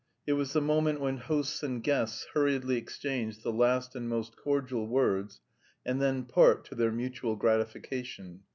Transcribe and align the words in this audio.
It 0.25 0.33
was 0.33 0.53
the 0.53 0.61
moment 0.61 0.99
when 0.99 1.17
hosts 1.17 1.61
and 1.61 1.83
guests 1.83 2.25
hurriedly 2.33 2.75
exchange 2.75 3.43
the 3.43 3.53
last 3.53 3.95
and 3.95 4.09
most 4.09 4.35
cordial 4.35 4.87
words, 4.87 5.41
and 5.85 6.01
then 6.01 6.23
part 6.25 6.65
to 6.69 6.73
their 6.73 6.91
mutual 6.91 7.35
gratification. 7.35 8.39